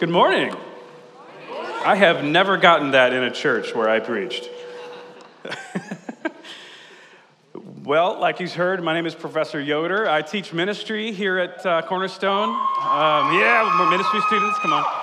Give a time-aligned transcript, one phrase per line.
[0.00, 0.56] Good morning.
[1.84, 4.48] I have never gotten that in a church where I preached.
[7.84, 10.08] well, like you've heard, my name is Professor Yoder.
[10.08, 12.48] I teach ministry here at uh, Cornerstone.
[12.48, 14.99] Um, yeah, more ministry students, come on.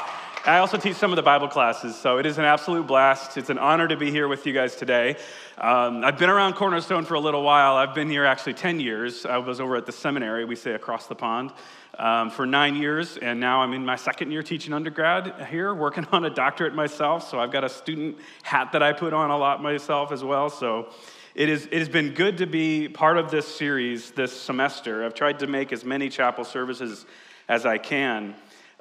[0.47, 3.35] I also teach some of the Bible classes, so it is an absolute blast.
[3.35, 5.17] It's an honor to be here with you guys today.
[5.57, 7.75] Um, I've been around Cornerstone for a little while.
[7.75, 9.25] I've been here actually 10 years.
[9.25, 11.51] I was over at the seminary, we say across the pond
[11.99, 16.07] um, for nine years, and now I'm in my second year teaching undergrad here, working
[16.13, 17.29] on a doctorate myself.
[17.29, 20.49] So I've got a student hat that I put on a lot myself as well.
[20.49, 20.93] So
[21.35, 25.03] it, is, it has been good to be part of this series this semester.
[25.03, 27.05] I've tried to make as many chapel services
[27.49, 28.33] as I can.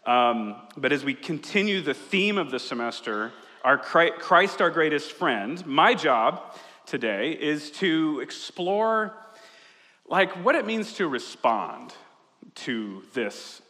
[0.07, 3.33] Um, but as we continue the theme of the semester,
[3.65, 6.41] our Christ, our greatest friend, my job
[6.87, 9.17] today is to explore
[10.09, 11.93] like what it means to respond
[12.55, 13.61] to this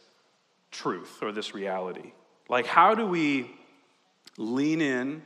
[0.71, 2.11] truth or this reality?
[2.49, 3.51] Like, how do we
[4.37, 5.23] lean in?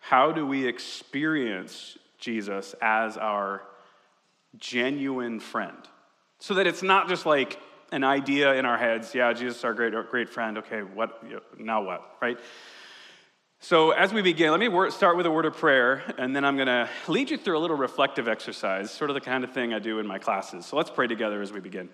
[0.00, 3.62] How do we experience Jesus as our
[4.58, 5.78] genuine friend?
[6.38, 7.58] So that it's not just like
[7.94, 11.22] an idea in our heads, yeah, Jesus our great, great friend, okay, what,
[11.58, 12.38] now what, right?
[13.60, 16.56] So, as we begin, let me start with a word of prayer, and then I'm
[16.56, 19.72] going to lead you through a little reflective exercise, sort of the kind of thing
[19.72, 20.66] I do in my classes.
[20.66, 21.88] So, let's pray together as we begin.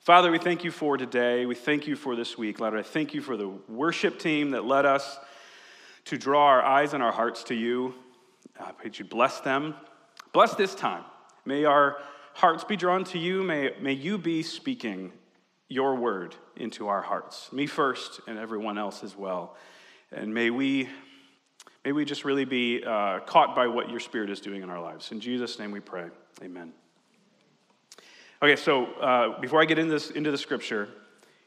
[0.00, 1.46] Father, we thank you for today.
[1.46, 2.60] We thank you for this week.
[2.60, 5.18] Lord, I thank you for the worship team that led us
[6.04, 7.94] to draw our eyes and our hearts to you.
[8.60, 9.74] I pray that you bless them.
[10.32, 11.04] Bless this time.
[11.44, 11.98] May our
[12.34, 13.42] hearts be drawn to you.
[13.42, 15.12] May, may you be speaking
[15.68, 17.52] your word into our hearts.
[17.52, 19.56] Me first, and everyone else as well.
[20.12, 20.88] And may we,
[21.84, 24.80] may we just really be uh, caught by what your spirit is doing in our
[24.80, 25.10] lives.
[25.12, 26.06] In Jesus' name we pray.
[26.42, 26.72] Amen.
[28.42, 30.88] Okay, so uh, before I get into, this, into the scripture,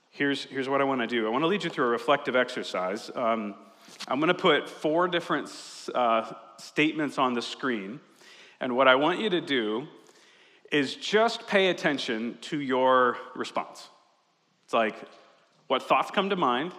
[0.10, 1.28] here's, here's what I want to do.
[1.28, 3.12] I want to lead you through a reflective exercise.
[3.16, 3.56] Um,
[4.08, 5.52] I'm going to put four different
[5.94, 8.00] uh, statements on the screen.
[8.62, 9.88] And what I want you to do
[10.72, 13.88] is just pay attention to your response.
[14.66, 14.96] It's like
[15.68, 16.74] what thoughts come to mind,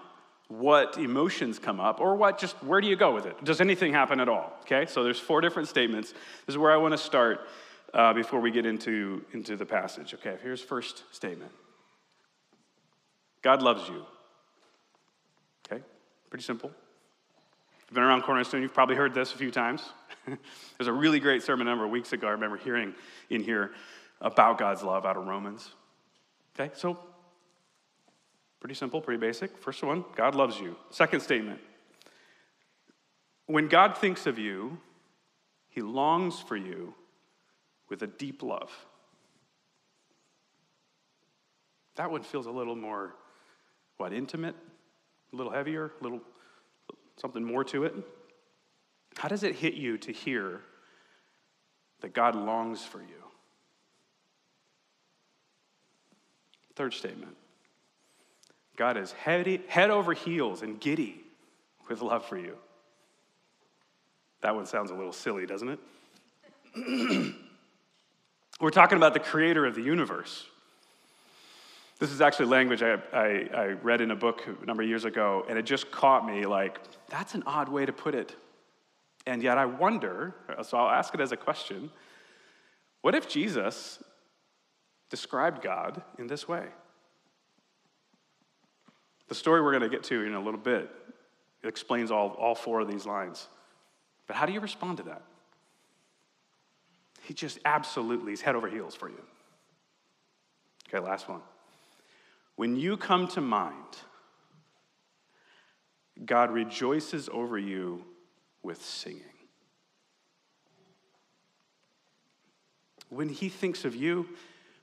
[0.49, 3.43] what emotions come up, or what just where do you go with it?
[3.45, 4.53] Does anything happen at all?
[4.63, 6.13] Okay, so there's four different statements.
[6.13, 7.41] This is where I want to start
[7.95, 10.15] uh, before we get into, into the passage.
[10.15, 11.51] Okay, here's first statement
[13.43, 14.05] God loves you.
[15.67, 15.83] Okay,
[16.29, 16.71] pretty simple.
[17.91, 19.83] You've been around Cornerstone, you've probably heard this a few times.
[20.79, 22.95] There's a really great sermon a number of weeks ago I remember hearing
[23.31, 23.73] in here
[24.21, 25.71] about God's love out of Romans.
[26.55, 26.97] Okay, so
[28.61, 29.59] pretty simple, pretty basic.
[29.59, 30.77] First one God loves you.
[30.91, 31.59] Second statement
[33.47, 34.79] when God thinks of you,
[35.69, 36.95] he longs for you
[37.89, 38.71] with a deep love.
[41.97, 43.17] That one feels a little more,
[43.97, 44.55] what, intimate?
[45.33, 45.91] A little heavier?
[46.01, 46.21] A little
[47.21, 47.95] something more to it?
[49.17, 50.61] How does it hit you to hear
[52.01, 53.07] that God longs for you?
[56.75, 57.37] Third statement
[58.77, 61.21] God is head, head over heels and giddy
[61.89, 62.57] with love for you.
[64.41, 65.79] That one sounds a little silly, doesn't it?
[68.61, 70.47] We're talking about the creator of the universe.
[72.01, 75.05] This is actually language I, I, I, read in a book a number of years
[75.05, 76.81] ago, and it just caught me like,
[77.11, 78.35] that's an odd way to put it.
[79.27, 81.91] And yet I wonder, so I'll ask it as a question
[83.03, 84.03] what if Jesus
[85.11, 86.67] described God in this way?
[89.29, 90.91] The story we're going to get to in a little bit
[91.65, 93.47] explains all, all four of these lines.
[94.27, 95.23] But how do you respond to that?
[97.23, 99.23] He just absolutely is head over heels for you.
[100.89, 101.41] Okay, last one.
[102.61, 103.97] When you come to mind,
[106.27, 108.05] God rejoices over you
[108.63, 109.23] with singing.
[113.09, 114.29] When he thinks of you,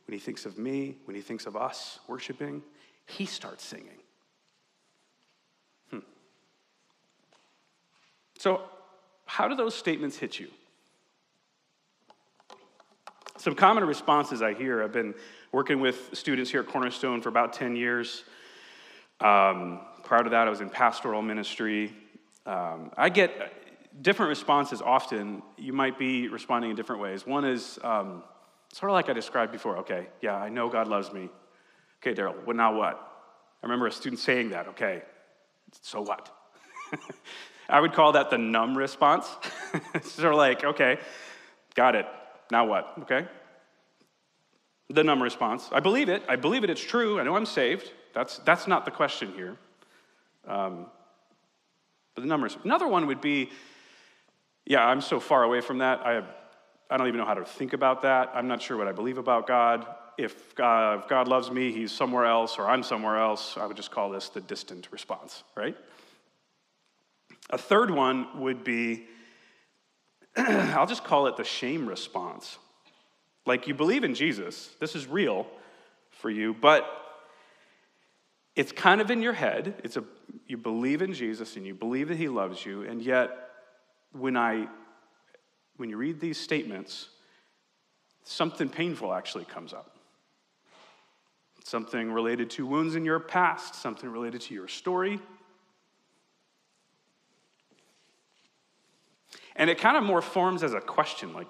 [0.08, 2.64] when he thinks of me, when he thinks of us worshiping,
[3.06, 4.00] he starts singing.
[5.92, 6.00] Hmm.
[8.40, 8.64] So,
[9.28, 10.50] how do those statements hit you?
[13.38, 15.14] Some common responses I hear I've been
[15.52, 18.24] working with students here at Cornerstone for about 10 years.
[19.20, 21.94] Um, prior to that, I was in pastoral ministry.
[22.48, 25.44] Um, I get different responses often.
[25.56, 27.28] You might be responding in different ways.
[27.28, 28.24] One is um,
[28.74, 31.30] sort of like I described before okay, yeah, I know God loves me.
[32.02, 32.96] Okay, Darrell, well, now what?
[33.62, 35.04] I remember a student saying that, okay,
[35.82, 36.36] so what?
[37.70, 39.28] I would call that the numb response.
[40.02, 40.98] sort of like, okay,
[41.76, 42.08] got it.
[42.52, 42.94] Now what?
[43.02, 43.28] Okay?
[44.90, 45.70] The numb response.
[45.72, 46.24] I believe it.
[46.30, 46.70] I believe it.
[46.70, 47.20] It's true.
[47.20, 47.92] I know I'm saved.
[48.14, 49.58] That's, that's not the question here.
[50.48, 50.88] Um,
[52.16, 52.58] but the numbers.
[52.64, 53.50] Another one would be,
[54.66, 56.06] yeah, I'm so far away from that.
[56.06, 56.26] I, have,
[56.90, 58.32] I don't even know how to think about that.
[58.34, 59.86] I'm not sure what I believe about God.
[60.18, 63.56] If God, if God loves me, he's somewhere else, or I'm somewhere else.
[63.56, 65.78] I would just call this the distant response, right?
[67.52, 69.06] A third one would be,
[70.76, 72.58] I'll just call it the shame response.
[73.46, 75.48] Like you believe in Jesus, this is real
[76.12, 76.86] for you, but
[78.56, 79.76] it's kind of in your head.
[79.84, 80.04] It's a
[80.46, 83.32] you believe in Jesus and you believe that he loves you, and yet
[84.12, 84.68] when I
[85.78, 87.10] when you read these statements,
[88.24, 89.96] something painful actually comes up.
[91.64, 95.20] Something related to wounds in your past, something related to your story.
[99.58, 101.48] And it kind of more forms as a question like,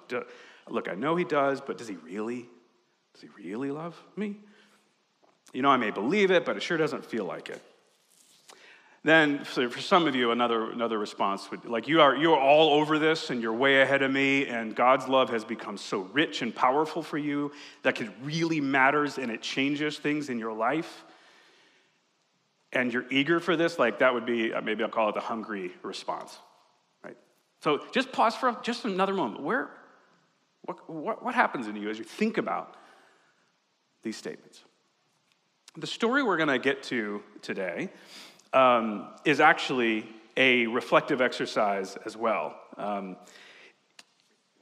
[0.70, 2.46] Look, I know he does, but does he really?
[3.14, 4.36] Does he really love me?
[5.52, 7.62] You know, I may believe it, but it sure doesn't feel like it.
[9.04, 12.74] Then, for some of you, another, another response would like you are you are all
[12.80, 16.42] over this and you're way ahead of me, and God's love has become so rich
[16.42, 17.52] and powerful for you
[17.82, 21.04] that it really matters and it changes things in your life.
[22.72, 25.20] And you're eager for this, like that would be uh, maybe I'll call it the
[25.20, 26.38] hungry response.
[27.60, 29.42] So just pause for just another moment.
[29.42, 29.70] Where
[30.62, 32.76] what, what, what happens in you as you think about
[34.02, 34.64] these statements?
[35.76, 37.90] The story we're going to get to today
[38.52, 40.06] um, is actually
[40.36, 42.54] a reflective exercise as well.
[42.76, 43.16] Um,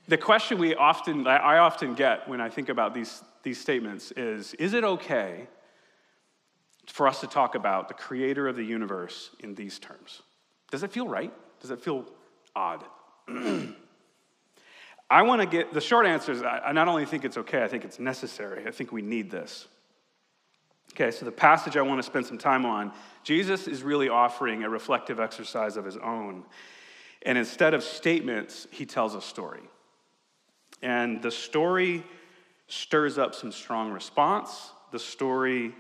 [0.09, 4.55] the question we often, I often get when I think about these, these statements is
[4.55, 5.49] Is it okay
[6.87, 10.23] for us to talk about the creator of the universe in these terms?
[10.71, 11.33] Does it feel right?
[11.61, 12.07] Does it feel
[12.57, 12.85] odd?
[15.09, 17.69] I want to get the short answer is I not only think it's okay, I
[17.69, 18.67] think it's necessary.
[18.67, 19.69] I think we need this.
[20.93, 22.93] Okay, so the passage I want to spend some time on,
[23.23, 26.45] Jesus is really offering a reflective exercise of his own.
[27.23, 29.63] And instead of statements, he tells a story.
[30.83, 32.03] And the story
[32.69, 34.71] stirs up some strong response.
[34.91, 35.75] The story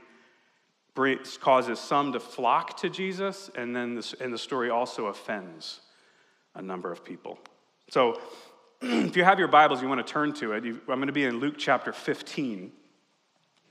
[1.40, 5.80] causes some to flock to Jesus, and then this, and the story also offends
[6.56, 7.38] a number of people.
[7.90, 8.20] So
[8.80, 10.64] if you have your Bibles, you want to turn to it.
[10.64, 12.72] I'm going to be in Luke chapter 15.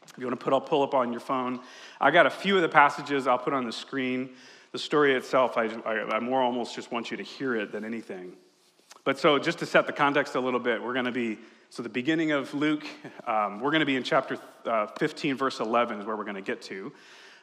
[0.08, 1.60] If you want to put, I'll pull up on your phone.
[2.00, 4.30] I got a few of the passages I'll put on the screen.
[4.72, 7.84] The story itself, I, I, I more almost just want you to hear it than
[7.84, 8.34] anything.
[9.04, 11.38] But so, just to set the context a little bit, we're going to be,
[11.70, 12.86] so the beginning of Luke,
[13.28, 16.36] um, we're going to be in chapter uh, 15, verse 11 is where we're going
[16.36, 16.92] to get to.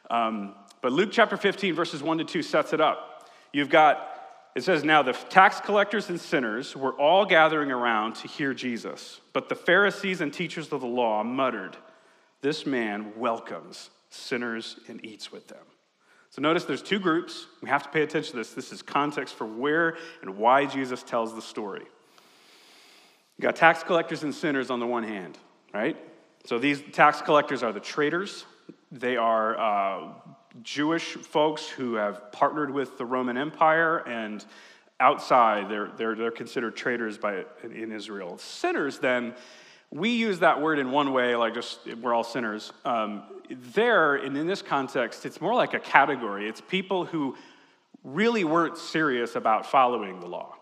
[0.09, 3.29] Um, but Luke chapter 15, verses 1 to 2 sets it up.
[3.51, 4.12] You've got
[4.55, 9.19] it says, Now the tax collectors and sinners were all gathering around to hear Jesus.
[9.33, 11.77] But the Pharisees and teachers of the law muttered,
[12.41, 15.65] This man welcomes sinners and eats with them.
[16.29, 17.45] So notice there's two groups.
[17.61, 18.53] We have to pay attention to this.
[18.53, 21.85] This is context for where and why Jesus tells the story.
[23.37, 25.37] You got tax collectors and sinners on the one hand,
[25.73, 25.97] right?
[26.45, 28.45] So these tax collectors are the traitors.
[28.91, 30.13] They are uh,
[30.61, 34.45] Jewish folks who have partnered with the Roman Empire and
[34.99, 38.37] outside they're, they're, they're considered traitors by, in Israel.
[38.37, 39.33] Sinners, then,
[39.93, 42.73] we use that word in one way, like just we're all sinners.
[42.83, 43.23] Um,
[43.75, 46.49] there, and in this context, it's more like a category.
[46.49, 47.37] It's people who
[48.03, 50.55] really weren't serious about following the law.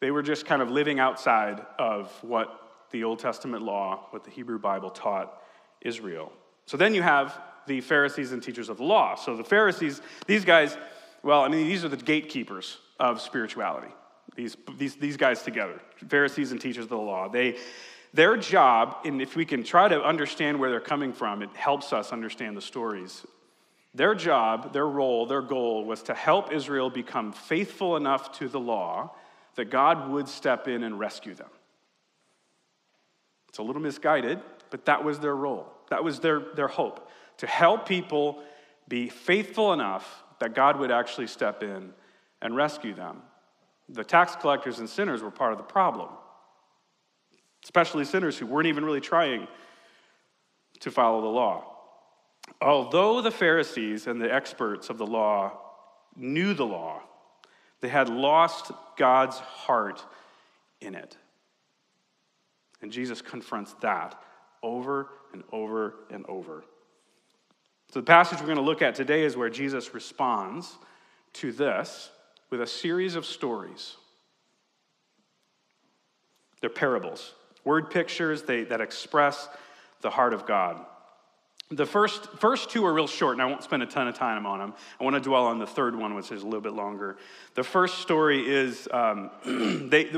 [0.00, 4.30] They were just kind of living outside of what the Old Testament law, what the
[4.30, 5.42] Hebrew Bible taught
[5.82, 6.32] Israel.
[6.64, 7.38] So then you have
[7.68, 9.14] the Pharisees and teachers of the law.
[9.14, 10.76] So the Pharisees, these guys,
[11.22, 13.92] well, I mean, these are the gatekeepers of spirituality.
[14.34, 17.28] These, these, these guys together, Pharisees and teachers of the law.
[17.28, 17.56] They,
[18.12, 21.92] their job, and if we can try to understand where they're coming from, it helps
[21.92, 23.26] us understand the stories.
[23.94, 28.60] Their job, their role, their goal was to help Israel become faithful enough to the
[28.60, 29.14] law
[29.56, 31.50] that God would step in and rescue them.
[33.48, 35.66] It's a little misguided, but that was their role.
[35.90, 38.42] That was their, their hope to help people
[38.88, 41.92] be faithful enough that God would actually step in
[42.40, 43.22] and rescue them.
[43.88, 46.10] The tax collectors and sinners were part of the problem,
[47.64, 49.48] especially sinners who weren't even really trying
[50.80, 51.76] to follow the law.
[52.60, 55.58] Although the Pharisees and the experts of the law
[56.16, 57.00] knew the law,
[57.80, 60.04] they had lost God's heart
[60.80, 61.16] in it.
[62.80, 64.20] And Jesus confronts that
[64.62, 66.64] over and over and over.
[67.90, 70.76] So, the passage we're going to look at today is where Jesus responds
[71.34, 72.10] to this
[72.50, 73.96] with a series of stories.
[76.60, 79.48] They're parables, word pictures they, that express
[80.00, 80.84] the heart of God.
[81.70, 84.46] The first, first two are real short, and I won't spend a ton of time
[84.46, 84.72] on them.
[84.98, 87.18] I want to dwell on the third one, which is a little bit longer.
[87.56, 89.30] The first story is, um,
[89.90, 90.10] they,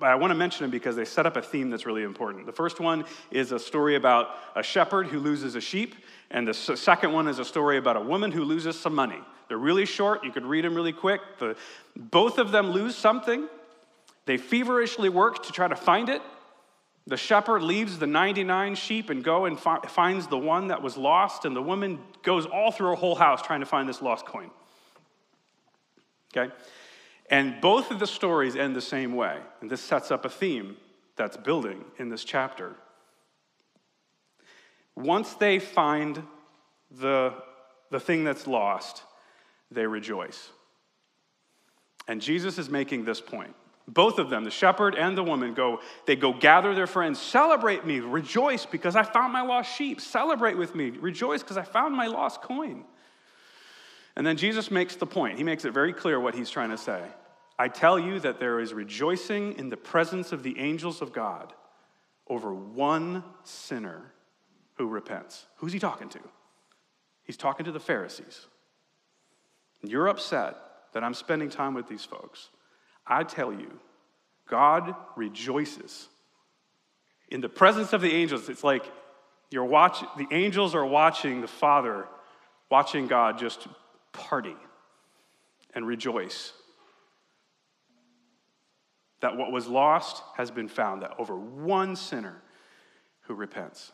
[0.00, 2.46] I want to mention them because they set up a theme that's really important.
[2.46, 5.94] The first one is a story about a shepherd who loses a sheep,
[6.30, 9.20] and the second one is a story about a woman who loses some money.
[9.48, 11.20] They're really short, you could read them really quick.
[11.38, 11.54] The,
[11.94, 13.46] both of them lose something.
[14.24, 16.22] They feverishly work to try to find it,
[17.06, 20.96] the shepherd leaves the 99 sheep and go and fi- finds the one that was
[20.96, 24.24] lost, and the woman goes all through her whole house trying to find this lost
[24.24, 24.50] coin.
[26.34, 26.52] Okay?
[27.30, 29.38] And both of the stories end the same way.
[29.60, 30.76] And this sets up a theme
[31.16, 32.74] that's building in this chapter.
[34.96, 36.22] Once they find
[36.90, 37.34] the,
[37.90, 39.02] the thing that's lost,
[39.70, 40.50] they rejoice.
[42.08, 43.54] And Jesus is making this point.
[43.86, 47.84] Both of them, the shepherd and the woman, go, they go gather their friends, celebrate
[47.84, 51.94] me, rejoice because I found my lost sheep, celebrate with me, rejoice because I found
[51.94, 52.84] my lost coin.
[54.16, 55.36] And then Jesus makes the point.
[55.36, 57.02] He makes it very clear what he's trying to say.
[57.58, 61.52] I tell you that there is rejoicing in the presence of the angels of God
[62.26, 64.12] over one sinner
[64.76, 65.44] who repents.
[65.56, 66.20] Who's he talking to?
[67.22, 68.46] He's talking to the Pharisees.
[69.82, 70.56] You're upset
[70.94, 72.48] that I'm spending time with these folks.
[73.06, 73.78] I tell you,
[74.48, 76.08] God rejoices.
[77.28, 78.84] In the presence of the angels, it's like
[79.50, 82.06] you're watching, the angels are watching the Father,
[82.70, 83.66] watching God just
[84.12, 84.56] party
[85.74, 86.52] and rejoice.
[89.20, 92.42] That what was lost has been found, that over one sinner
[93.22, 93.92] who repents.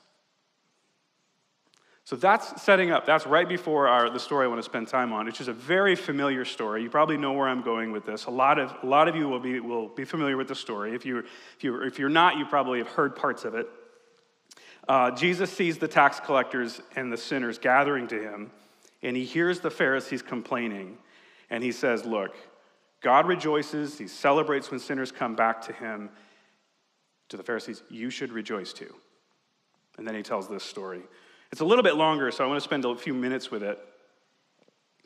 [2.11, 3.07] So that's setting up.
[3.07, 5.53] That's right before our, the story I want to spend time on, which is a
[5.53, 6.83] very familiar story.
[6.83, 8.25] You probably know where I'm going with this.
[8.25, 10.93] A lot of, a lot of you will be, will be familiar with the story.
[10.93, 13.69] If, you, if, you, if you're not, you probably have heard parts of it.
[14.89, 18.51] Uh, Jesus sees the tax collectors and the sinners gathering to him,
[19.05, 20.99] and he hears the Pharisees complaining.
[21.49, 22.35] And he says, Look,
[23.03, 26.11] God rejoices, he celebrates when sinners come back to him.
[27.29, 28.93] To the Pharisees, you should rejoice too.
[29.97, 31.03] And then he tells this story.
[31.53, 33.79] It's a little bit longer, so I want to spend a few minutes with it.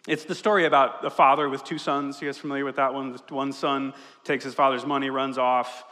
[0.06, 2.20] It's the story about a father with two sons.
[2.20, 3.16] You guys familiar with that one?
[3.30, 5.84] One son takes his father's money, runs off,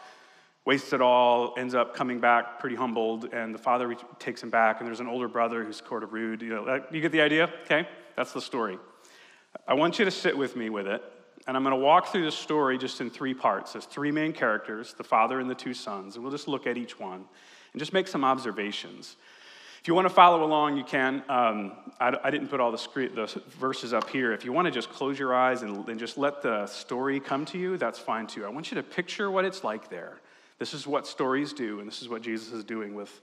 [0.66, 4.80] wastes it all, ends up coming back pretty humbled, and the father takes him back,
[4.80, 6.42] and there's an older brother who's sort of rude.
[6.42, 7.48] You, know, you get the idea?
[7.64, 7.88] Okay?
[8.14, 8.78] That's the story.
[9.66, 11.02] I want you to sit with me with it,
[11.46, 13.72] and I'm going to walk through the story just in three parts.
[13.72, 16.76] There's three main characters the father and the two sons, and we'll just look at
[16.76, 17.24] each one
[17.72, 19.16] and just make some observations.
[19.82, 21.24] If you want to follow along, you can.
[21.28, 24.32] Um, I, I, didn't put all the, the, verses up here.
[24.32, 27.44] If you want to just close your eyes and, and just let the story come
[27.46, 28.44] to you, that's fine too.
[28.44, 30.20] I want you to picture what it's like there.
[30.60, 33.22] This is what stories do, and this is what Jesus is doing with,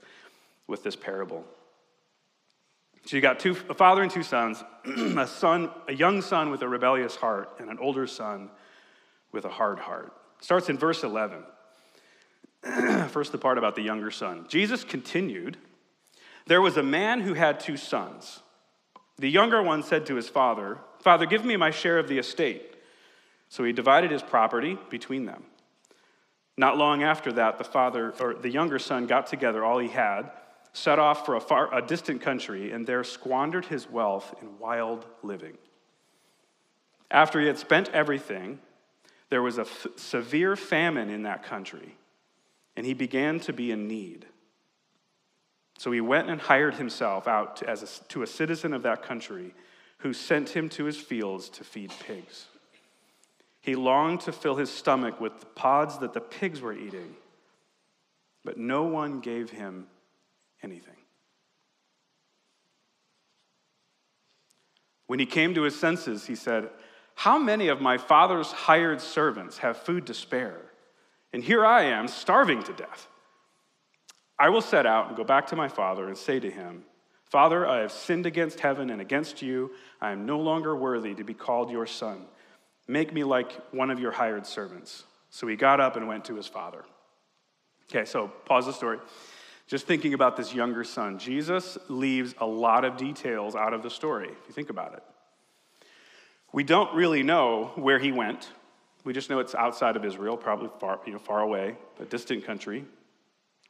[0.66, 1.46] with this parable.
[3.06, 6.60] So you got two, a father and two sons, a son, a young son with
[6.60, 8.50] a rebellious heart, and an older son
[9.32, 10.12] with a hard heart.
[10.38, 11.42] It starts in verse 11.
[13.08, 14.44] First, the part about the younger son.
[14.46, 15.56] Jesus continued
[16.50, 18.40] there was a man who had two sons.
[19.18, 22.74] The younger one said to his father, Father, give me my share of the estate.
[23.48, 25.44] So he divided his property between them.
[26.56, 30.32] Not long after that, the father or the younger son got together all he had,
[30.72, 35.06] set off for a far a distant country, and there squandered his wealth in wild
[35.22, 35.56] living.
[37.12, 38.58] After he had spent everything,
[39.28, 41.96] there was a f- severe famine in that country,
[42.74, 44.26] and he began to be in need.
[45.80, 49.54] So he went and hired himself out as a, to a citizen of that country
[50.00, 52.48] who sent him to his fields to feed pigs.
[53.62, 57.16] He longed to fill his stomach with the pods that the pigs were eating,
[58.44, 59.86] but no one gave him
[60.62, 60.98] anything.
[65.06, 66.68] When he came to his senses, he said,
[67.14, 70.60] How many of my father's hired servants have food to spare?
[71.32, 73.09] And here I am, starving to death.
[74.40, 76.84] I will set out and go back to my father and say to him,
[77.26, 79.72] Father, I have sinned against heaven and against you.
[80.00, 82.22] I am no longer worthy to be called your son.
[82.88, 85.04] Make me like one of your hired servants.
[85.28, 86.84] So he got up and went to his father.
[87.90, 88.98] Okay, so pause the story.
[89.66, 93.90] Just thinking about this younger son, Jesus leaves a lot of details out of the
[93.90, 95.02] story, if you think about it.
[96.52, 98.50] We don't really know where he went.
[99.04, 102.44] We just know it's outside of Israel, probably far, you know, far away, a distant
[102.44, 102.86] country.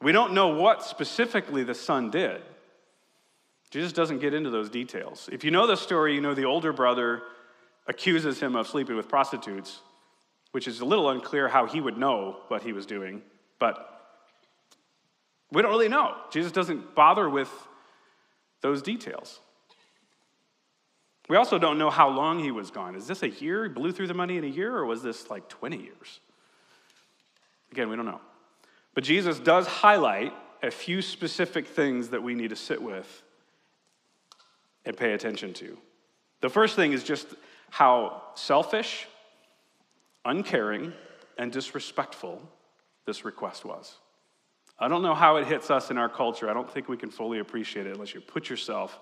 [0.01, 2.41] We don't know what specifically the son did.
[3.69, 5.29] Jesus doesn't get into those details.
[5.31, 7.21] If you know the story, you know the older brother
[7.87, 9.79] accuses him of sleeping with prostitutes,
[10.51, 13.21] which is a little unclear how he would know what he was doing,
[13.59, 13.87] but
[15.53, 16.15] We don't really know.
[16.31, 17.49] Jesus doesn't bother with
[18.61, 19.41] those details.
[21.27, 22.95] We also don't know how long he was gone.
[22.95, 23.63] Is this a year?
[23.63, 26.19] He blew through the money in a year, or was this like 20 years?
[27.71, 28.21] Again, we don't know.
[28.93, 30.33] But Jesus does highlight
[30.63, 33.23] a few specific things that we need to sit with
[34.85, 35.77] and pay attention to.
[36.41, 37.27] The first thing is just
[37.69, 39.07] how selfish,
[40.25, 40.93] uncaring,
[41.37, 42.41] and disrespectful
[43.05, 43.95] this request was.
[44.77, 46.49] I don't know how it hits us in our culture.
[46.49, 48.99] I don't think we can fully appreciate it unless you put yourself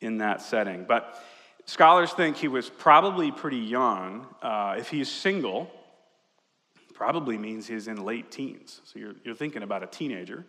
[0.00, 0.84] in that setting.
[0.88, 1.22] But
[1.66, 4.26] scholars think he was probably pretty young.
[4.40, 5.70] Uh, if he's single,
[6.98, 8.80] probably means he's in late teens.
[8.82, 10.44] So you're, you're thinking about a teenager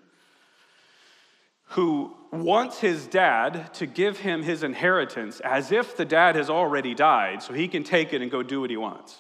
[1.74, 6.96] who wants his dad to give him his inheritance as if the dad has already
[6.96, 9.16] died so he can take it and go do what he wants.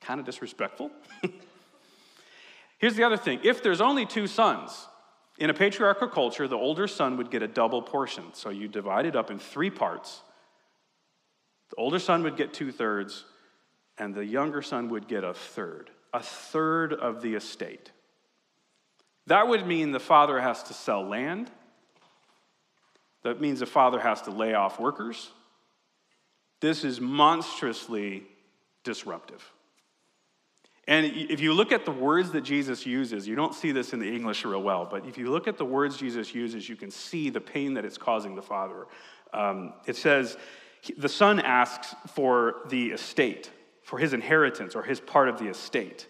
[0.00, 0.90] Kind of disrespectful.
[2.78, 4.86] Here's the other thing if there's only two sons,
[5.36, 8.24] in a patriarchal culture, the older son would get a double portion.
[8.32, 10.22] So you divide it up in three parts.
[11.68, 13.26] The older son would get two thirds,
[13.98, 17.92] and the younger son would get a third, a third of the estate.
[19.28, 21.48] That would mean the father has to sell land.
[23.22, 25.30] That means the father has to lay off workers.
[26.60, 28.24] This is monstrously
[28.82, 29.48] disruptive.
[30.88, 34.00] And if you look at the words that Jesus uses, you don't see this in
[34.00, 36.90] the English real well, but if you look at the words Jesus uses, you can
[36.90, 38.86] see the pain that it's causing the father.
[39.32, 40.36] Um, it says,
[40.96, 43.50] the son asks for the estate,
[43.88, 46.06] for his inheritance or his part of the estate.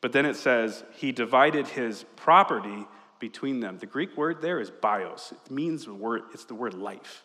[0.00, 2.88] But then it says, he divided his property
[3.20, 3.78] between them.
[3.78, 5.30] The Greek word there is bios.
[5.30, 7.22] It means word, it's the word life.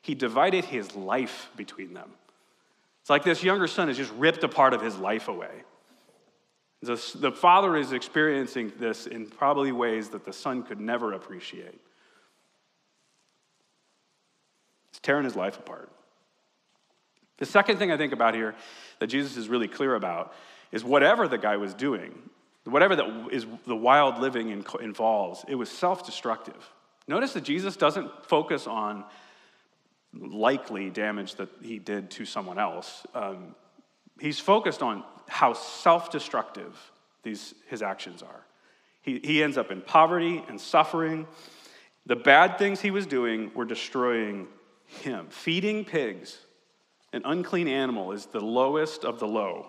[0.00, 2.12] He divided his life between them.
[3.00, 5.64] It's like this younger son has just ripped a part of his life away.
[6.80, 11.80] The, the father is experiencing this in probably ways that the son could never appreciate.
[14.90, 15.90] It's tearing his life apart.
[17.42, 18.54] The second thing I think about here
[19.00, 20.32] that Jesus is really clear about
[20.70, 22.16] is whatever the guy was doing,
[22.62, 26.70] whatever that is the wild living involves, it was self-destructive.
[27.08, 29.02] Notice that Jesus doesn't focus on
[30.14, 33.04] likely damage that he did to someone else.
[33.12, 33.56] Um,
[34.20, 36.92] he's focused on how self destructive
[37.24, 38.46] these, his actions are.
[39.00, 41.26] He, he ends up in poverty and suffering.
[42.06, 44.46] The bad things he was doing were destroying
[44.86, 45.26] him.
[45.30, 46.38] Feeding pigs,
[47.12, 49.66] an unclean animal, is the lowest of the low.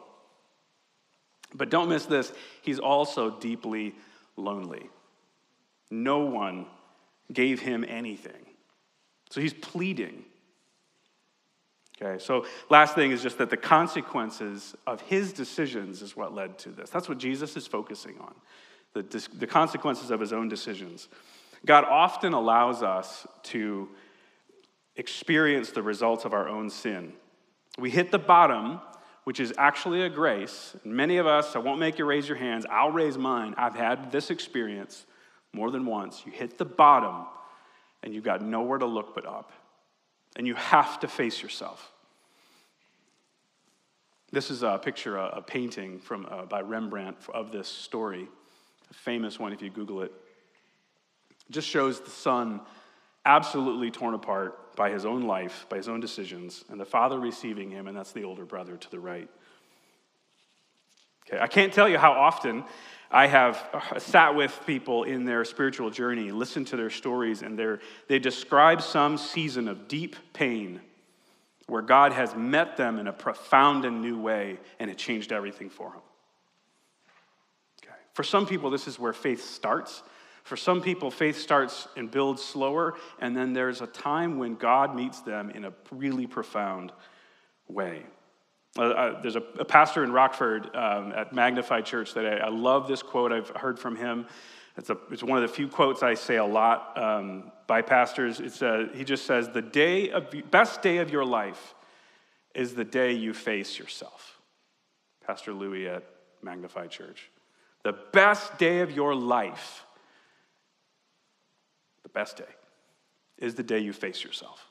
[1.54, 3.96] But don't miss this, he's also deeply
[4.36, 4.90] lonely.
[5.92, 6.66] No one
[7.32, 8.46] gave him anything.
[9.30, 10.24] So he's pleading
[12.02, 16.58] Okay, so last thing is just that the consequences of his decisions is what led
[16.60, 16.90] to this.
[16.90, 18.34] That's what Jesus is focusing on
[18.94, 21.08] the, the consequences of his own decisions.
[21.66, 23.90] God often allows us to
[24.96, 27.14] experience the results of our own sin.
[27.78, 28.80] We hit the bottom,
[29.24, 30.76] which is actually a grace.
[30.84, 33.56] Many of us, I won't make you raise your hands, I'll raise mine.
[33.58, 35.06] I've had this experience
[35.54, 36.24] more than once.
[36.26, 37.26] You hit the bottom,
[38.02, 39.52] and you've got nowhere to look but up.
[40.36, 41.92] And you have to face yourself.
[44.32, 48.28] This is a picture, a, painting from, uh, by Rembrandt of this story,
[48.90, 50.12] a famous one if you Google it.
[51.30, 52.62] It just shows the son
[53.26, 57.70] absolutely torn apart by his own life, by his own decisions, and the father receiving
[57.70, 59.30] him, and that's the older brother to the right.
[61.28, 62.64] Okay, I can't tell you how often
[63.10, 67.80] I have uh, sat with people in their spiritual journey, listened to their stories, and
[68.08, 70.82] they describe some season of deep pain
[71.68, 75.70] where God has met them in a profound and new way and it changed everything
[75.70, 76.02] for them.
[77.84, 77.96] Okay.
[78.14, 80.04] For some people, this is where faith starts.
[80.44, 84.96] For some people, faith starts and builds slower, and then there's a time when God
[84.96, 86.92] meets them in a really profound
[87.68, 88.04] way.
[88.78, 92.50] Uh, uh, there's a, a, pastor in Rockford um, at Magnified Church that I, I,
[92.50, 93.32] love this quote.
[93.32, 94.26] I've heard from him.
[94.78, 98.40] It's, a, it's one of the few quotes I say a lot um, by pastors.
[98.40, 101.76] It's a, he just says, The day of, best day of your life
[102.56, 104.40] is the day you face yourself.
[105.26, 106.04] Pastor Louis at
[106.42, 107.30] Magnified Church.
[107.84, 109.86] The best day of your life,
[112.14, 112.44] best day,
[113.38, 114.68] is the day you face yourself.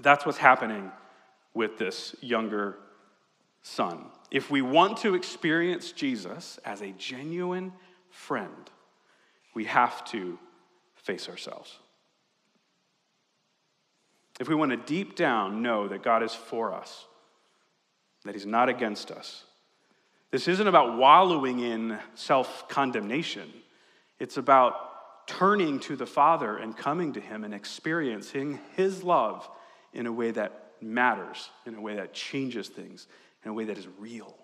[0.00, 0.90] That's what's happening
[1.52, 2.76] with this younger
[3.62, 4.06] son.
[4.30, 7.72] If we want to experience Jesus as a genuine
[8.10, 8.70] friend,
[9.54, 10.38] we have to
[10.94, 11.78] face ourselves.
[14.40, 17.06] If we want to deep down know that God is for us,
[18.24, 19.44] that He's not against us,
[20.32, 23.48] this isn't about wallowing in self condemnation.
[24.18, 24.93] It's about
[25.26, 29.48] turning to the Father and coming to Him and experiencing His love
[29.92, 33.06] in a way that matters, in a way that changes things,
[33.44, 34.36] in a way that is real.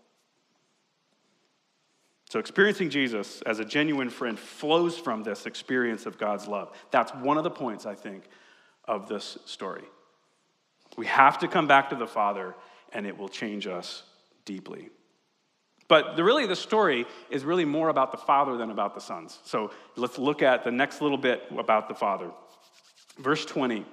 [2.30, 6.70] So, experiencing Jesus as a genuine friend flows from this experience of God's love.
[6.92, 8.24] That's one of the points, I think,
[8.84, 9.82] of this story.
[10.96, 12.54] We have to come back to the Father,
[12.92, 14.04] and it will change us
[14.44, 14.90] deeply.
[15.90, 19.40] But the, really, the story is really more about the Father than about the sons.
[19.44, 22.30] So let's look at the next little bit about the Father.
[23.18, 23.84] Verse 20.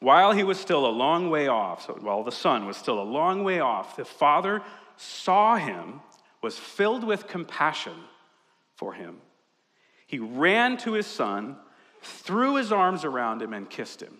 [0.00, 3.04] While he was still a long way off, so while the Son was still a
[3.04, 4.62] long way off, the Father
[4.96, 6.00] saw him,
[6.42, 7.94] was filled with compassion
[8.74, 9.18] for him.
[10.08, 11.56] He ran to his Son,
[12.02, 14.18] threw his arms around him, and kissed him.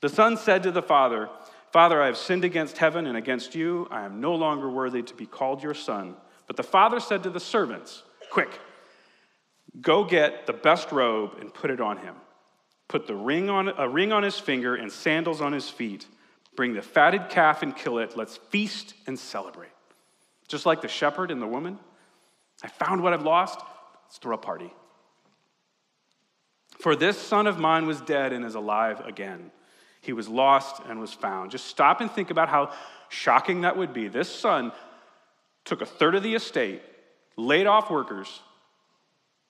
[0.00, 1.28] The Son said to the Father,
[1.74, 3.88] Father, I have sinned against heaven and against you.
[3.90, 6.14] I am no longer worthy to be called your son.
[6.46, 8.60] But the father said to the servants, Quick,
[9.80, 12.14] go get the best robe and put it on him.
[12.86, 16.06] Put the ring on, a ring on his finger and sandals on his feet.
[16.54, 18.16] Bring the fatted calf and kill it.
[18.16, 19.72] Let's feast and celebrate.
[20.46, 21.80] Just like the shepherd and the woman,
[22.62, 23.58] I found what I've lost.
[24.04, 24.72] Let's throw a party.
[26.78, 29.50] For this son of mine was dead and is alive again.
[30.04, 31.50] He was lost and was found.
[31.50, 32.72] Just stop and think about how
[33.08, 34.08] shocking that would be.
[34.08, 34.70] This son
[35.64, 36.82] took a third of the estate,
[37.36, 38.40] laid off workers,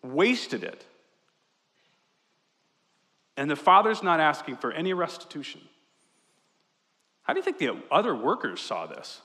[0.02, 0.84] wasted it.
[3.36, 5.60] And the father's not asking for any restitution.
[7.22, 9.20] How do you think the other workers saw this?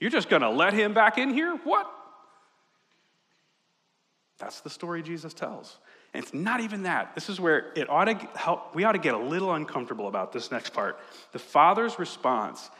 [0.00, 1.58] You're just going to let him back in here?
[1.64, 1.90] What?
[4.38, 5.76] That's the story Jesus tells.
[6.14, 7.14] And it's not even that.
[7.16, 10.32] This is where it ought to help, we ought to get a little uncomfortable about
[10.32, 10.98] this next part.
[11.32, 12.70] The father's response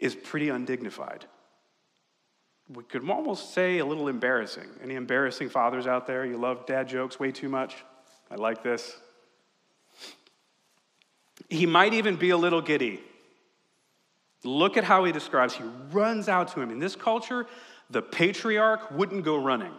[0.00, 1.24] is pretty undignified.
[2.68, 4.66] We could almost say a little embarrassing.
[4.82, 6.26] Any embarrassing fathers out there?
[6.26, 7.76] You love dad jokes way too much?
[8.30, 8.96] I like this.
[11.48, 13.00] He might even be a little giddy.
[14.42, 15.54] Look at how he describes.
[15.54, 16.70] He runs out to him.
[16.70, 17.46] In this culture,
[17.90, 19.72] the patriarch wouldn't go running.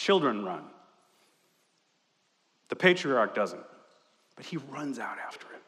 [0.00, 0.62] Children run.
[2.70, 3.62] The patriarch doesn't,
[4.34, 5.60] but he runs out after him.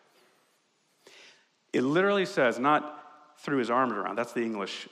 [1.74, 2.98] It literally says, not
[3.40, 4.88] threw his arms around, that's the English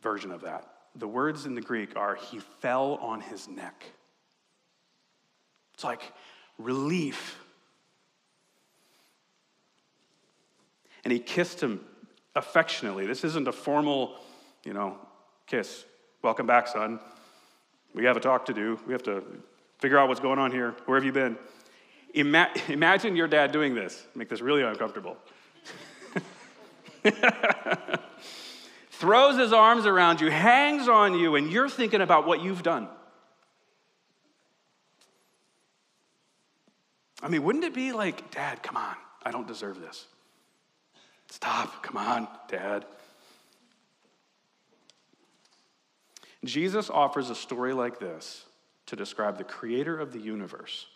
[0.00, 0.66] version of that.
[0.96, 3.84] The words in the Greek are, he fell on his neck.
[5.74, 6.14] It's like
[6.56, 7.38] relief.
[11.04, 11.84] And he kissed him
[12.34, 13.04] affectionately.
[13.04, 14.16] This isn't a formal,
[14.64, 14.96] you know,
[15.46, 15.84] kiss.
[16.22, 17.00] Welcome back, son.
[17.94, 18.78] We have a talk to do.
[18.86, 19.22] We have to
[19.78, 20.74] figure out what's going on here.
[20.86, 21.36] Where have you been?
[22.14, 24.06] Ima- imagine your dad doing this.
[24.14, 25.16] Make this really uncomfortable.
[28.90, 32.88] Throws his arms around you, hangs on you, and you're thinking about what you've done.
[37.22, 40.06] I mean, wouldn't it be like, Dad, come on, I don't deserve this.
[41.30, 42.86] Stop, come on, Dad.
[46.44, 48.44] Jesus offers a story like this
[48.86, 50.86] to describe the creator of the universe.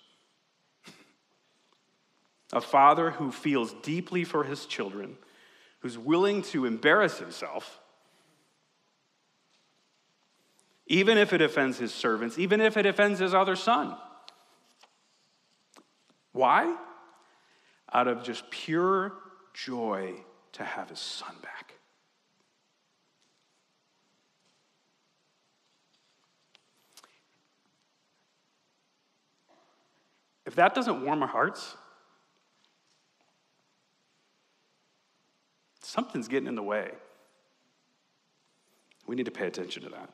[2.52, 5.16] a father who feels deeply for his children,
[5.81, 7.81] who's willing to embarrass himself,
[10.87, 13.96] even if it offends his servants, even if it offends his other son.
[16.33, 16.76] Why?
[17.92, 19.14] Out of just pure
[19.55, 20.14] joy
[20.52, 21.62] to have his son back.
[30.52, 31.76] If that doesn't warm our hearts,
[35.80, 36.90] something's getting in the way.
[39.06, 40.10] We need to pay attention to that.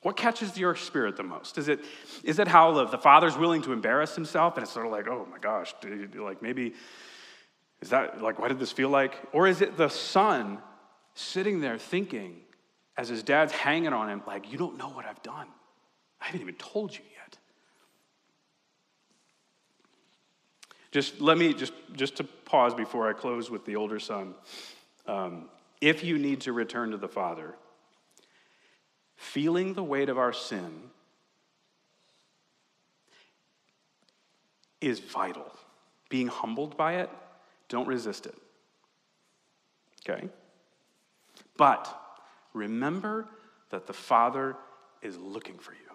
[0.00, 1.58] What catches your spirit the most?
[1.58, 1.80] Is it,
[2.24, 5.08] is it how the, the father's willing to embarrass himself and it's sort of like,
[5.08, 5.74] oh my gosh,
[6.14, 6.72] like maybe,
[7.82, 9.20] is that like, what did this feel like?
[9.34, 10.56] Or is it the son
[11.12, 12.36] sitting there thinking
[12.96, 15.48] as his dad's hanging on him, like, you don't know what I've done?
[16.22, 17.15] I haven't even told you yet.
[20.96, 24.34] Just let me, just, just to pause before I close with the older son.
[25.06, 25.50] Um,
[25.82, 27.54] if you need to return to the Father,
[29.14, 30.84] feeling the weight of our sin
[34.80, 35.44] is vital.
[36.08, 37.10] Being humbled by it,
[37.68, 38.38] don't resist it.
[40.08, 40.30] Okay?
[41.58, 41.94] But
[42.54, 43.28] remember
[43.68, 44.56] that the Father
[45.02, 45.85] is looking for you.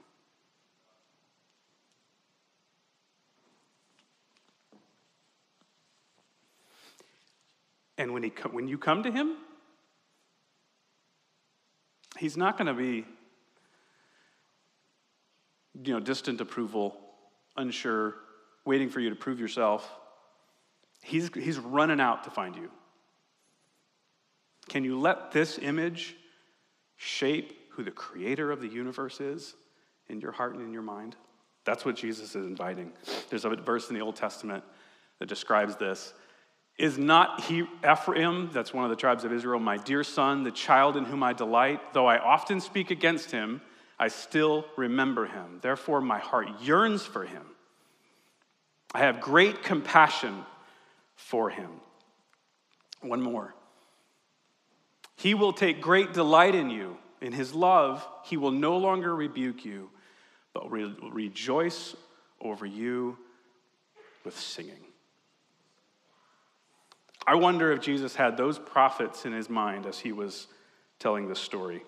[8.01, 9.37] And when, he, when you come to him,
[12.17, 13.05] He's not going to be,
[15.83, 16.95] you know, distant approval,
[17.57, 18.15] unsure,
[18.65, 19.89] waiting for you to prove yourself.
[21.01, 22.69] He's, he's running out to find you.
[24.69, 26.15] Can you let this image
[26.97, 29.55] shape who the creator of the universe is
[30.07, 31.15] in your heart and in your mind?
[31.65, 32.91] That's what Jesus is inviting.
[33.29, 34.63] There's a verse in the Old Testament
[35.19, 36.13] that describes this.
[36.81, 40.49] Is not he Ephraim, that's one of the tribes of Israel, my dear son, the
[40.49, 41.93] child in whom I delight?
[41.93, 43.61] Though I often speak against him,
[43.99, 45.59] I still remember him.
[45.61, 47.43] Therefore, my heart yearns for him.
[48.95, 50.43] I have great compassion
[51.15, 51.69] for him.
[53.01, 53.53] One more.
[55.17, 56.97] He will take great delight in you.
[57.21, 59.91] In his love, he will no longer rebuke you,
[60.51, 61.95] but re- rejoice
[62.41, 63.19] over you
[64.25, 64.90] with singing.
[67.25, 70.47] I wonder if Jesus had those prophets in his mind as he was
[70.99, 71.83] telling this story.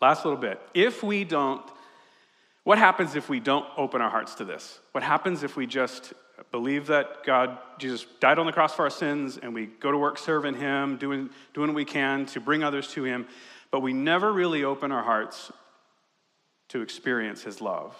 [0.00, 0.60] Last little bit.
[0.74, 1.62] If we don't,
[2.64, 4.80] what happens if we don't open our hearts to this?
[4.92, 6.12] What happens if we just
[6.50, 9.98] believe that God, Jesus died on the cross for our sins, and we go to
[9.98, 13.26] work serving Him, doing, doing what we can to bring others to Him,
[13.70, 15.50] but we never really open our hearts
[16.68, 17.96] to experience His love?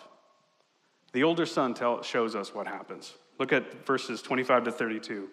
[1.13, 3.15] The older son tell, shows us what happens.
[3.39, 5.29] Look at verses 25 to 32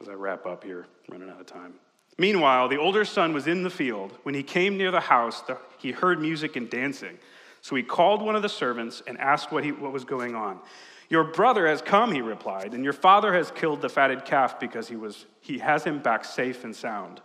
[0.00, 1.74] as I wrap up here, running out of time.
[2.18, 4.12] Meanwhile, the older son was in the field.
[4.22, 7.18] When he came near the house, the, he heard music and dancing.
[7.60, 10.60] So he called one of the servants and asked what, he, what was going on.
[11.08, 14.88] Your brother has come, he replied, and your father has killed the fatted calf because
[14.88, 17.20] he, was, he has him back safe and sound.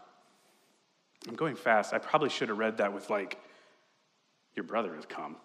[1.27, 1.93] I'm going fast.
[1.93, 3.37] I probably should have read that with, like,
[4.55, 5.35] your brother has come.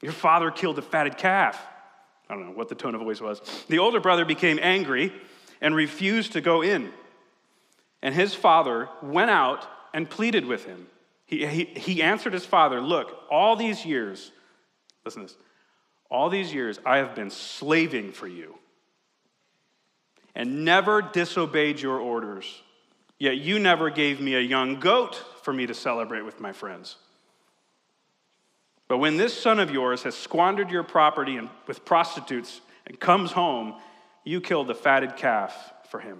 [0.00, 1.64] Your father killed the fatted calf.
[2.28, 3.40] I don't know what the tone of voice was.
[3.68, 5.12] The older brother became angry
[5.60, 6.90] and refused to go in.
[8.02, 10.86] And his father went out and pleaded with him.
[11.26, 14.30] He, he, he answered his father, Look, all these years,
[15.04, 15.36] listen to this,
[16.10, 18.54] all these years I have been slaving for you
[20.34, 22.62] and never disobeyed your orders.
[23.18, 26.96] Yet you never gave me a young goat for me to celebrate with my friends.
[28.88, 33.32] But when this son of yours has squandered your property and, with prostitutes and comes
[33.32, 33.74] home,
[34.24, 36.18] you killed the fatted calf for him.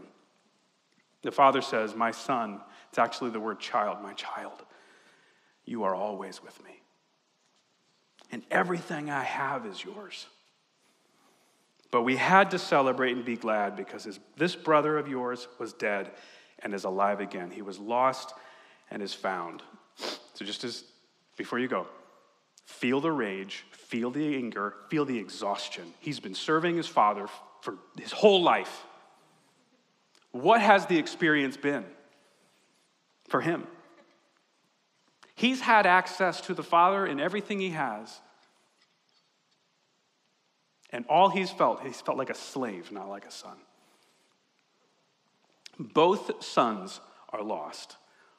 [1.22, 4.64] The father says, My son, it's actually the word child, my child,
[5.64, 6.80] you are always with me.
[8.30, 10.26] And everything I have is yours.
[11.90, 15.72] But we had to celebrate and be glad because his, this brother of yours was
[15.72, 16.10] dead
[16.58, 17.50] and is alive again.
[17.50, 18.34] He was lost
[18.90, 19.62] and is found.
[19.96, 20.82] So, just as
[21.36, 21.86] before you go,
[22.64, 25.92] Feel the rage, feel the anger, feel the exhaustion.
[26.00, 27.26] He's been serving his father
[27.60, 28.84] for his whole life.
[30.32, 31.84] What has the experience been
[33.28, 33.66] for him?
[35.34, 38.20] He's had access to the Father in everything he has.
[40.90, 43.56] And all he's felt, he's felt like a slave, not like a son.
[45.78, 47.00] Both sons
[47.32, 47.96] are lost.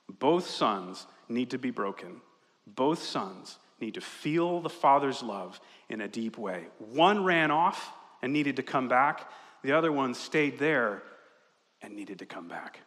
[0.07, 2.21] Both sons need to be broken.
[2.65, 5.59] Both sons need to feel the Father's love
[5.89, 6.67] in a deep way.
[6.79, 9.29] One ran off and needed to come back,
[9.61, 11.03] the other one stayed there
[11.81, 12.79] and needed to come back.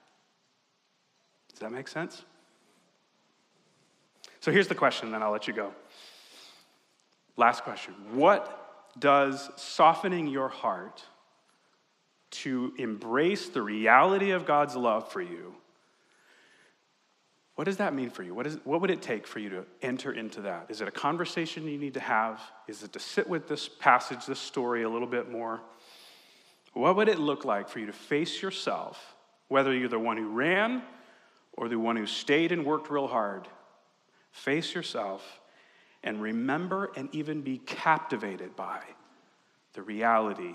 [1.51, 2.23] Does that make sense?
[4.41, 5.73] So here's the question, then I'll let you go.
[7.37, 11.05] Last question What does softening your heart
[12.31, 15.55] to embrace the reality of God's love for you
[17.59, 18.35] what does that mean for you?
[18.35, 20.67] What, is, what would it take for you to enter into that?
[20.69, 22.41] Is it a conversation you need to have?
[22.69, 25.61] Is it to sit with this passage, this story a little bit more?
[26.73, 29.17] What would it look like for you to face yourself,
[29.49, 30.83] whether you're the one who ran
[31.55, 33.49] or the one who stayed and worked real hard?
[34.31, 35.41] Face yourself
[36.05, 38.79] and remember and even be captivated by
[39.73, 40.55] the reality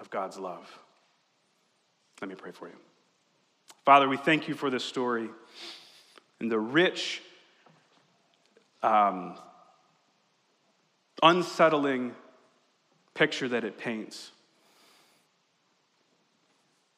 [0.00, 0.68] of God's love.
[2.20, 2.74] Let me pray for you.
[3.84, 5.30] Father, we thank you for this story
[6.42, 7.22] and the rich,
[8.82, 9.36] um,
[11.22, 12.16] unsettling
[13.14, 14.32] picture that it paints.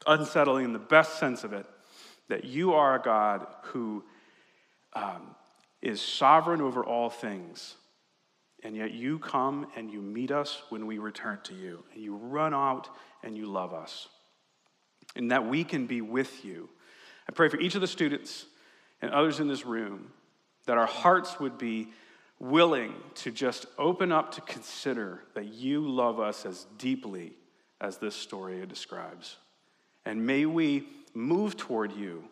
[0.07, 1.66] Unsettling in the best sense of it,
[2.28, 4.02] that you are a God who
[4.94, 5.35] um,
[5.83, 7.74] is sovereign over all things.
[8.62, 11.85] And yet you come and you meet us when we return to you.
[11.92, 12.88] And you run out
[13.22, 14.09] and you love us.
[15.14, 16.70] And that we can be with you.
[17.28, 18.46] I pray for each of the students
[19.05, 20.11] and others in this room
[20.64, 21.88] that our hearts would be
[22.40, 27.35] willing to just open up to consider that you love us as deeply
[27.83, 29.37] as this story describes.
[30.07, 32.25] And may we move toward you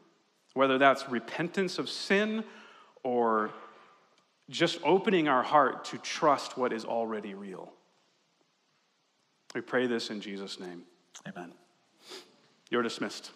[0.54, 2.42] whether that's repentance of sin
[3.02, 3.50] or
[4.48, 7.70] just opening our heart to trust what is already real.
[9.54, 10.84] We pray this in Jesus' name.
[11.28, 11.52] Amen.
[12.70, 13.30] You're dismissed.